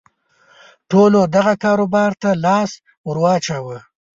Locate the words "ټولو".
0.89-1.19